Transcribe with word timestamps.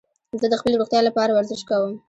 زه 0.41 0.47
د 0.49 0.53
خپلي 0.59 0.75
روغتیا 0.77 0.99
له 1.03 1.11
پاره 1.17 1.33
ورزش 1.33 1.61
کوم. 1.69 1.91